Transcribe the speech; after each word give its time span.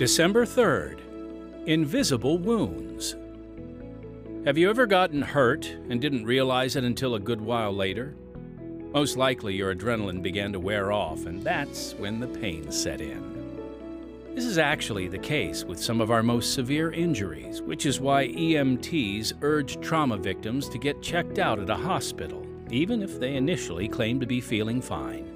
December 0.00 0.46
3rd 0.46 0.98
Invisible 1.66 2.38
Wounds. 2.38 3.16
Have 4.46 4.56
you 4.56 4.70
ever 4.70 4.86
gotten 4.86 5.20
hurt 5.20 5.66
and 5.90 6.00
didn't 6.00 6.24
realize 6.24 6.74
it 6.74 6.84
until 6.84 7.16
a 7.16 7.20
good 7.20 7.42
while 7.42 7.70
later? 7.70 8.14
Most 8.94 9.18
likely 9.18 9.56
your 9.56 9.74
adrenaline 9.74 10.22
began 10.22 10.54
to 10.54 10.58
wear 10.58 10.90
off, 10.90 11.26
and 11.26 11.42
that's 11.42 11.92
when 11.98 12.18
the 12.18 12.26
pain 12.26 12.72
set 12.72 13.02
in. 13.02 14.32
This 14.34 14.46
is 14.46 14.56
actually 14.56 15.06
the 15.06 15.18
case 15.18 15.64
with 15.64 15.78
some 15.78 16.00
of 16.00 16.10
our 16.10 16.22
most 16.22 16.54
severe 16.54 16.90
injuries, 16.92 17.60
which 17.60 17.84
is 17.84 18.00
why 18.00 18.28
EMTs 18.28 19.34
urge 19.42 19.82
trauma 19.82 20.16
victims 20.16 20.70
to 20.70 20.78
get 20.78 21.02
checked 21.02 21.38
out 21.38 21.58
at 21.58 21.68
a 21.68 21.76
hospital, 21.76 22.46
even 22.70 23.02
if 23.02 23.20
they 23.20 23.34
initially 23.36 23.86
claim 23.86 24.18
to 24.18 24.26
be 24.26 24.40
feeling 24.40 24.80
fine. 24.80 25.26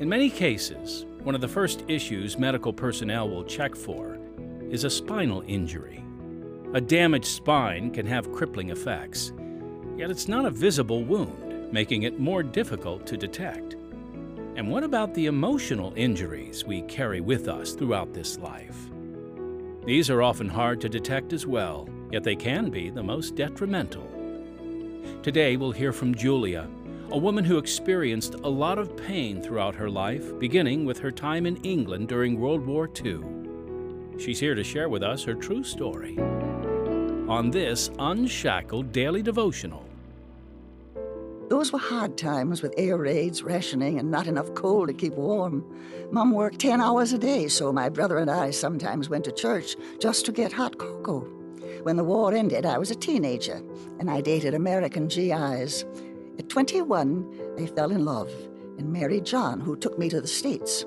In 0.00 0.08
many 0.08 0.30
cases, 0.30 1.04
one 1.26 1.34
of 1.34 1.40
the 1.40 1.48
first 1.48 1.82
issues 1.88 2.38
medical 2.38 2.72
personnel 2.72 3.28
will 3.28 3.42
check 3.42 3.74
for 3.74 4.16
is 4.70 4.84
a 4.84 4.90
spinal 4.90 5.42
injury. 5.48 6.04
A 6.72 6.80
damaged 6.80 7.26
spine 7.26 7.90
can 7.90 8.06
have 8.06 8.30
crippling 8.30 8.70
effects, 8.70 9.32
yet 9.96 10.08
it's 10.08 10.28
not 10.28 10.44
a 10.44 10.50
visible 10.52 11.02
wound, 11.02 11.72
making 11.72 12.04
it 12.04 12.20
more 12.20 12.44
difficult 12.44 13.08
to 13.08 13.16
detect. 13.16 13.74
And 14.54 14.70
what 14.70 14.84
about 14.84 15.14
the 15.14 15.26
emotional 15.26 15.92
injuries 15.96 16.64
we 16.64 16.82
carry 16.82 17.20
with 17.20 17.48
us 17.48 17.72
throughout 17.72 18.14
this 18.14 18.38
life? 18.38 18.78
These 19.84 20.10
are 20.10 20.22
often 20.22 20.48
hard 20.48 20.80
to 20.82 20.88
detect 20.88 21.32
as 21.32 21.44
well, 21.44 21.88
yet 22.12 22.22
they 22.22 22.36
can 22.36 22.70
be 22.70 22.88
the 22.88 23.02
most 23.02 23.34
detrimental. 23.34 24.08
Today 25.24 25.56
we'll 25.56 25.72
hear 25.72 25.92
from 25.92 26.14
Julia, 26.14 26.68
a 27.12 27.18
woman 27.18 27.44
who 27.44 27.58
experienced 27.58 28.34
a 28.34 28.48
lot 28.48 28.78
of 28.78 28.96
pain 28.96 29.40
throughout 29.40 29.76
her 29.76 29.88
life, 29.88 30.36
beginning 30.40 30.84
with 30.84 30.98
her 30.98 31.12
time 31.12 31.46
in 31.46 31.56
England 31.58 32.08
during 32.08 32.40
World 32.40 32.66
War 32.66 32.90
II. 33.04 33.20
She's 34.18 34.40
here 34.40 34.54
to 34.54 34.64
share 34.64 34.88
with 34.88 35.02
us 35.02 35.22
her 35.22 35.34
true 35.34 35.62
story 35.62 36.18
on 37.28 37.50
this 37.50 37.90
Unshackled 37.98 38.92
Daily 38.92 39.22
Devotional. 39.22 39.84
Those 41.48 41.72
were 41.72 41.78
hard 41.78 42.18
times 42.18 42.60
with 42.60 42.74
air 42.76 42.96
raids, 42.96 43.42
rationing, 43.42 44.00
and 44.00 44.10
not 44.10 44.26
enough 44.26 44.52
coal 44.54 44.86
to 44.86 44.92
keep 44.92 45.14
warm. 45.14 45.64
Mum 46.10 46.32
worked 46.32 46.58
10 46.58 46.80
hours 46.80 47.12
a 47.12 47.18
day, 47.18 47.46
so 47.46 47.72
my 47.72 47.88
brother 47.88 48.18
and 48.18 48.30
I 48.30 48.50
sometimes 48.50 49.08
went 49.08 49.24
to 49.26 49.32
church 49.32 49.76
just 50.00 50.26
to 50.26 50.32
get 50.32 50.52
hot 50.52 50.76
cocoa. 50.76 51.20
When 51.82 51.96
the 51.96 52.04
war 52.04 52.34
ended, 52.34 52.66
I 52.66 52.78
was 52.78 52.90
a 52.90 52.96
teenager, 52.96 53.62
and 54.00 54.10
I 54.10 54.20
dated 54.20 54.54
American 54.54 55.06
GIs. 55.06 55.84
At 56.38 56.48
21, 56.48 57.56
I 57.58 57.66
fell 57.66 57.90
in 57.90 58.04
love 58.04 58.30
and 58.78 58.92
married 58.92 59.24
John, 59.24 59.60
who 59.60 59.76
took 59.76 59.98
me 59.98 60.08
to 60.10 60.20
the 60.20 60.26
States. 60.26 60.84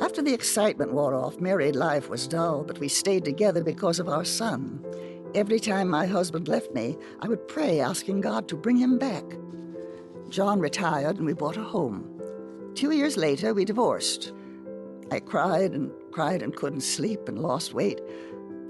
After 0.00 0.22
the 0.22 0.34
excitement 0.34 0.92
wore 0.92 1.14
off, 1.14 1.40
married 1.40 1.76
life 1.76 2.08
was 2.08 2.26
dull, 2.26 2.64
but 2.64 2.78
we 2.78 2.88
stayed 2.88 3.24
together 3.24 3.62
because 3.62 4.00
of 4.00 4.08
our 4.08 4.24
son. 4.24 4.84
Every 5.34 5.60
time 5.60 5.88
my 5.88 6.06
husband 6.06 6.48
left 6.48 6.72
me, 6.74 6.96
I 7.20 7.28
would 7.28 7.46
pray 7.46 7.80
asking 7.80 8.22
God 8.22 8.48
to 8.48 8.56
bring 8.56 8.76
him 8.76 8.98
back. 8.98 9.24
John 10.28 10.58
retired 10.58 11.18
and 11.18 11.26
we 11.26 11.34
bought 11.34 11.56
a 11.56 11.62
home. 11.62 12.20
Two 12.74 12.90
years 12.90 13.16
later, 13.16 13.54
we 13.54 13.64
divorced. 13.64 14.32
I 15.12 15.20
cried 15.20 15.72
and 15.72 15.92
cried 16.10 16.42
and 16.42 16.54
couldn't 16.54 16.80
sleep 16.80 17.28
and 17.28 17.38
lost 17.38 17.74
weight. 17.74 18.00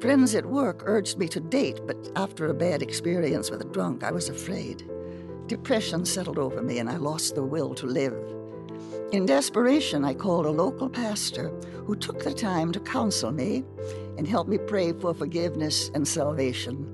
Friends 0.00 0.34
at 0.34 0.46
work 0.46 0.82
urged 0.84 1.18
me 1.18 1.28
to 1.28 1.40
date, 1.40 1.80
but 1.86 2.10
after 2.16 2.46
a 2.46 2.54
bad 2.54 2.82
experience 2.82 3.50
with 3.50 3.60
a 3.60 3.72
drunk, 3.72 4.02
I 4.02 4.10
was 4.10 4.28
afraid. 4.28 4.88
Depression 5.50 6.06
settled 6.06 6.38
over 6.38 6.62
me 6.62 6.78
and 6.78 6.88
I 6.88 6.96
lost 6.96 7.34
the 7.34 7.42
will 7.42 7.74
to 7.74 7.84
live. 7.84 8.14
In 9.10 9.26
desperation, 9.26 10.04
I 10.04 10.14
called 10.14 10.46
a 10.46 10.50
local 10.50 10.88
pastor 10.88 11.48
who 11.86 11.96
took 11.96 12.22
the 12.22 12.32
time 12.32 12.70
to 12.70 12.78
counsel 12.78 13.32
me 13.32 13.64
and 14.16 14.28
help 14.28 14.46
me 14.46 14.58
pray 14.58 14.92
for 14.92 15.12
forgiveness 15.12 15.90
and 15.92 16.06
salvation. 16.06 16.86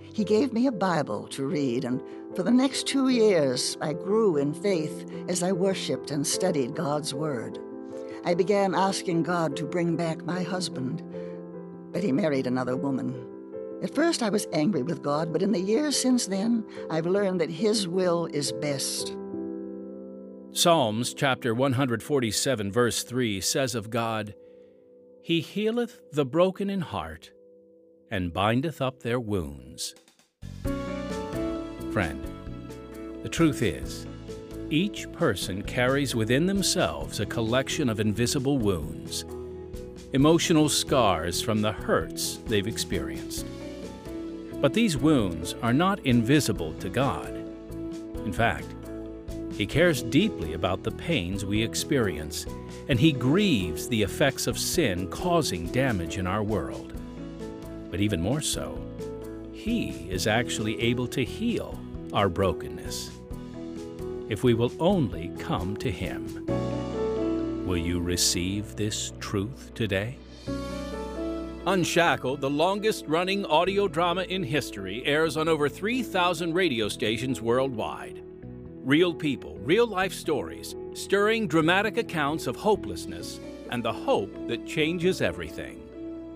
He 0.00 0.24
gave 0.24 0.54
me 0.54 0.66
a 0.66 0.72
Bible 0.72 1.28
to 1.28 1.46
read, 1.46 1.84
and 1.84 2.02
for 2.34 2.42
the 2.42 2.50
next 2.50 2.86
two 2.86 3.10
years, 3.10 3.76
I 3.82 3.92
grew 3.92 4.38
in 4.38 4.54
faith 4.54 5.04
as 5.28 5.42
I 5.42 5.52
worshiped 5.52 6.10
and 6.10 6.26
studied 6.26 6.74
God's 6.74 7.12
Word. 7.12 7.58
I 8.24 8.32
began 8.32 8.74
asking 8.74 9.24
God 9.24 9.56
to 9.56 9.66
bring 9.66 9.94
back 9.94 10.24
my 10.24 10.42
husband, 10.42 11.02
but 11.92 12.02
he 12.02 12.12
married 12.12 12.46
another 12.46 12.78
woman. 12.78 13.33
At 13.84 13.94
first, 13.94 14.22
I 14.22 14.30
was 14.30 14.48
angry 14.54 14.82
with 14.82 15.02
God, 15.02 15.30
but 15.30 15.42
in 15.42 15.52
the 15.52 15.60
years 15.60 15.94
since 15.94 16.26
then, 16.26 16.64
I've 16.88 17.04
learned 17.04 17.38
that 17.42 17.50
His 17.50 17.86
will 17.86 18.24
is 18.32 18.50
best. 18.50 19.14
Psalms 20.52 21.12
chapter 21.12 21.54
147, 21.54 22.72
verse 22.72 23.02
3 23.02 23.42
says 23.42 23.74
of 23.74 23.90
God, 23.90 24.34
He 25.22 25.42
healeth 25.42 26.00
the 26.12 26.24
broken 26.24 26.70
in 26.70 26.80
heart, 26.80 27.30
and 28.10 28.32
bindeth 28.32 28.80
up 28.80 29.02
their 29.02 29.20
wounds. 29.20 29.94
Friend, 31.92 32.26
the 33.22 33.28
truth 33.28 33.60
is, 33.60 34.06
each 34.70 35.12
person 35.12 35.62
carries 35.62 36.14
within 36.14 36.46
themselves 36.46 37.20
a 37.20 37.26
collection 37.26 37.90
of 37.90 38.00
invisible 38.00 38.56
wounds, 38.56 39.26
emotional 40.14 40.70
scars 40.70 41.42
from 41.42 41.60
the 41.60 41.72
hurts 41.72 42.38
they've 42.46 42.66
experienced. 42.66 43.44
But 44.64 44.72
these 44.72 44.96
wounds 44.96 45.54
are 45.60 45.74
not 45.74 46.00
invisible 46.06 46.72
to 46.80 46.88
God. 46.88 47.28
In 48.24 48.32
fact, 48.32 48.64
He 49.52 49.66
cares 49.66 50.02
deeply 50.02 50.54
about 50.54 50.82
the 50.82 50.90
pains 50.90 51.44
we 51.44 51.62
experience, 51.62 52.46
and 52.88 52.98
He 52.98 53.12
grieves 53.12 53.88
the 53.88 54.02
effects 54.02 54.46
of 54.46 54.58
sin 54.58 55.08
causing 55.08 55.66
damage 55.66 56.16
in 56.16 56.26
our 56.26 56.42
world. 56.42 56.94
But 57.90 58.00
even 58.00 58.22
more 58.22 58.40
so, 58.40 58.80
He 59.52 60.08
is 60.08 60.26
actually 60.26 60.80
able 60.80 61.08
to 61.08 61.22
heal 61.22 61.78
our 62.14 62.30
brokenness 62.30 63.10
if 64.30 64.44
we 64.44 64.54
will 64.54 64.72
only 64.80 65.30
come 65.38 65.76
to 65.76 65.90
Him. 65.90 66.46
Will 67.66 67.76
you 67.76 68.00
receive 68.00 68.76
this 68.76 69.12
truth 69.20 69.72
today? 69.74 70.16
Unshackled, 71.66 72.42
the 72.42 72.50
longest 72.50 73.06
running 73.08 73.46
audio 73.46 73.88
drama 73.88 74.24
in 74.24 74.42
history, 74.42 75.02
airs 75.06 75.38
on 75.38 75.48
over 75.48 75.66
3,000 75.66 76.52
radio 76.52 76.90
stations 76.90 77.40
worldwide. 77.40 78.22
Real 78.82 79.14
people, 79.14 79.56
real 79.60 79.86
life 79.86 80.12
stories, 80.12 80.74
stirring 80.92 81.48
dramatic 81.48 81.96
accounts 81.96 82.46
of 82.46 82.54
hopelessness 82.54 83.40
and 83.70 83.82
the 83.82 83.92
hope 83.92 84.46
that 84.46 84.66
changes 84.66 85.22
everything. 85.22 85.80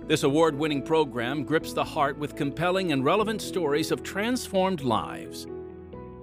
This 0.06 0.22
award 0.22 0.54
winning 0.54 0.80
program 0.80 1.44
grips 1.44 1.74
the 1.74 1.84
heart 1.84 2.16
with 2.16 2.34
compelling 2.34 2.92
and 2.92 3.04
relevant 3.04 3.42
stories 3.42 3.90
of 3.90 4.02
transformed 4.02 4.80
lives. 4.80 5.46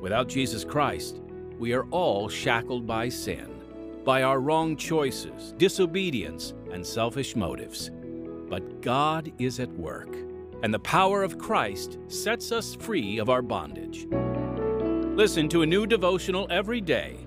Without 0.01 0.27
Jesus 0.27 0.65
Christ, 0.65 1.21
we 1.59 1.73
are 1.73 1.85
all 1.91 2.27
shackled 2.27 2.87
by 2.87 3.09
sin, 3.09 3.53
by 4.03 4.23
our 4.23 4.39
wrong 4.39 4.75
choices, 4.75 5.53
disobedience, 5.59 6.55
and 6.71 6.83
selfish 6.83 7.35
motives. 7.35 7.91
But 8.49 8.81
God 8.81 9.31
is 9.39 9.59
at 9.59 9.71
work, 9.71 10.15
and 10.63 10.73
the 10.73 10.79
power 10.79 11.23
of 11.23 11.37
Christ 11.37 11.97
sets 12.07 12.51
us 12.51 12.75
free 12.75 13.17
of 13.17 13.29
our 13.29 13.41
bondage. 13.41 14.07
Listen 15.15 15.47
to 15.49 15.61
a 15.61 15.65
new 15.65 15.87
devotional 15.87 16.47
every 16.49 16.81
day, 16.81 17.17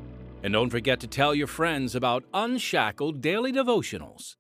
and 0.43 0.53
don't 0.53 0.71
forget 0.71 1.01
to 1.01 1.07
tell 1.07 1.35
your 1.35 1.47
friends 1.47 1.95
about 1.95 2.25
Unshackled 2.35 3.21
Daily 3.21 3.53
Devotionals. 3.53 4.37